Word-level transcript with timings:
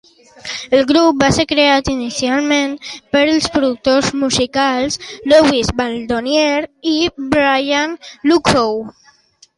El 0.77 0.85
grup 0.91 1.17
va 1.23 1.27
ser 1.35 1.43
creat 1.49 1.89
inicialment 1.95 2.73
pels 3.17 3.45
productors 3.57 4.09
musicals 4.23 4.97
Louis 5.35 5.71
Baldonieri 5.83 6.95
i 6.97 6.99
Brian 7.35 7.97
Lukow. 8.33 8.79